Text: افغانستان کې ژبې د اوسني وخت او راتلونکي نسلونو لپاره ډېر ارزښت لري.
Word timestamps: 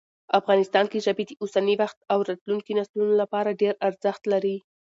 افغانستان 0.39 0.85
کې 0.91 1.03
ژبې 1.05 1.23
د 1.27 1.31
اوسني 1.41 1.75
وخت 1.81 1.97
او 2.11 2.19
راتلونکي 2.29 2.71
نسلونو 2.79 3.13
لپاره 3.21 3.57
ډېر 3.61 3.73
ارزښت 3.87 4.23
لري. 4.33 4.57